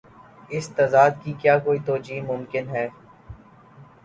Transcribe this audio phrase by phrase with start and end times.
[0.49, 2.87] اس تضاد کی کیا کوئی توجیہہ ممکن ہے؟